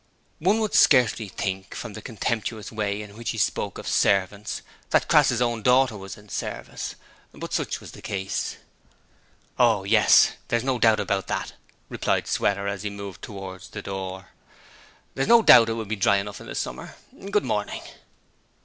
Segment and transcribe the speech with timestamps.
[0.39, 5.07] One would scarcely think, from the contemptuous way in which he spoke of 'servants' that
[5.07, 6.95] Crass's own daughter was 'in service',
[7.33, 8.57] but such was the case.
[9.59, 11.53] 'Oh, yes, there's no doubt about that,'
[11.87, 14.29] replied Sweater as he moved towards the door;
[15.13, 16.95] 'there's no doubt it will be dry enough in the summer.
[17.29, 17.83] Good morning.'